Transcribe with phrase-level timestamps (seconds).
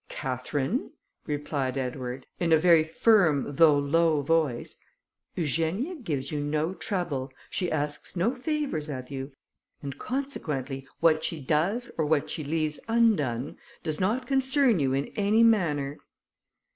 [0.09, 0.93] "Catherine,"
[1.27, 4.83] replied Edward, in a very firm though low voice,
[5.35, 9.31] "Eugenia gives you no trouble, she asks no favours of you;
[9.83, 15.05] and consequently, what she does, or what she leaves undone, does not concern you in
[15.15, 15.99] any manner."